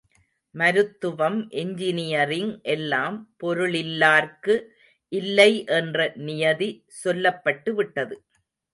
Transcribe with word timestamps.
மருத்துவம் 0.55 1.37
இஞ்சினியரிங் 1.53 2.49
எல்லாம் 2.67 3.19
பொருளில்லார்க்கு 3.43 4.55
இல்லை 5.11 5.49
என்ற 5.79 6.11
நியதி 6.27 6.71
சொல்லப்பட்டுவிட்டது. 7.03 8.17